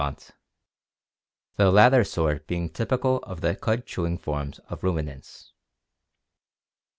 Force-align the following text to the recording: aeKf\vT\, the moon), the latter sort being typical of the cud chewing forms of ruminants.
aeKf\vT\, 0.01 0.27
the 0.27 0.31
moon), 0.31 0.35
the 1.67 1.71
latter 1.71 2.03
sort 2.03 2.47
being 2.47 2.69
typical 2.69 3.17
of 3.19 3.41
the 3.41 3.55
cud 3.55 3.85
chewing 3.85 4.17
forms 4.17 4.57
of 4.67 4.81
ruminants. 4.83 5.53